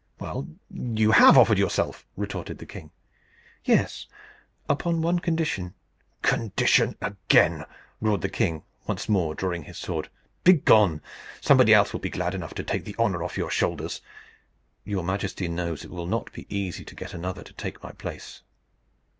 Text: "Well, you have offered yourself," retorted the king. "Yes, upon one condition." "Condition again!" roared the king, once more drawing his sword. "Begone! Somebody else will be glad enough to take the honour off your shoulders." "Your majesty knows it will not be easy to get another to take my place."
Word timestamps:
"Well, 0.19 0.47
you 0.71 1.11
have 1.11 1.37
offered 1.37 1.59
yourself," 1.59 2.07
retorted 2.17 2.57
the 2.57 2.65
king. 2.65 2.89
"Yes, 3.65 4.07
upon 4.67 5.03
one 5.03 5.19
condition." 5.19 5.75
"Condition 6.23 6.97
again!" 7.03 7.65
roared 7.99 8.21
the 8.21 8.27
king, 8.27 8.63
once 8.87 9.07
more 9.07 9.35
drawing 9.35 9.65
his 9.65 9.77
sword. 9.77 10.09
"Begone! 10.43 11.03
Somebody 11.39 11.71
else 11.71 11.93
will 11.93 11.99
be 11.99 12.09
glad 12.09 12.33
enough 12.33 12.55
to 12.55 12.63
take 12.63 12.83
the 12.83 12.95
honour 12.97 13.21
off 13.23 13.37
your 13.37 13.51
shoulders." 13.51 14.01
"Your 14.85 15.03
majesty 15.03 15.47
knows 15.47 15.85
it 15.85 15.91
will 15.91 16.07
not 16.07 16.33
be 16.33 16.47
easy 16.49 16.83
to 16.83 16.95
get 16.95 17.13
another 17.13 17.43
to 17.43 17.53
take 17.53 17.83
my 17.83 17.91
place." 17.91 18.41